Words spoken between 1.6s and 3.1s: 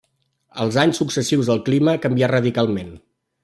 clima canvià radicalment.